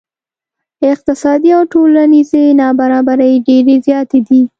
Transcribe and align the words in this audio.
اقتصادي 0.91 1.49
او 1.57 1.61
ټولنیزې 1.73 2.43
نا 2.59 2.67
برابرۍ 2.79 3.33
ډیرې 3.47 3.75
زیاتې 3.85 4.19
دي. 4.27 4.41